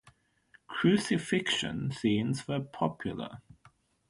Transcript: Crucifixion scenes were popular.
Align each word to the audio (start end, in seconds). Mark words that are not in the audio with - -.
Crucifixion 0.67 1.91
scenes 1.91 2.47
were 2.47 2.59
popular. 2.61 3.39